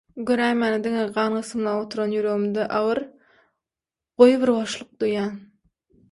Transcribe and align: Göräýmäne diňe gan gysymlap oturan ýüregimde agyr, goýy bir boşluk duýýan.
Göräýmäne 0.27 0.77
diňe 0.85 1.01
gan 1.17 1.33
gysymlap 1.39 1.81
oturan 1.81 2.15
ýüregimde 2.15 2.65
agyr, 2.77 3.01
goýy 4.23 4.33
bir 4.45 4.53
boşluk 4.55 4.89
duýýan. 5.05 5.37